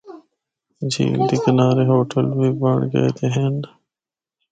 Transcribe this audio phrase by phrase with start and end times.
[0.91, 3.55] جھیل دے کنارے ہوٹل بھی بنڑ گئے دے ہن۔